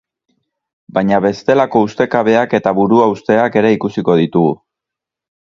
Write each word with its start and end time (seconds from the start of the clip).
Baina 0.97 1.19
bestelako 1.25 1.81
ustekabeak 1.89 2.57
eta 2.61 2.73
buruhausteak 2.79 3.59
ere 3.63 3.73
ikusiko 3.77 4.19
ditugu. 4.23 4.57